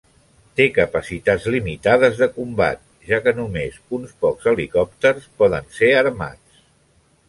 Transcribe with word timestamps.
Té 0.59 0.65
capacitats 0.77 1.45
limitades 1.57 2.17
de 2.23 2.29
combat, 2.39 2.83
ja 3.11 3.21
que 3.27 3.37
només 3.43 3.79
uns 4.01 4.19
pocs 4.27 4.53
helicòpters 4.55 5.33
poden 5.45 5.75
ser 5.81 5.97
armats. 6.05 6.65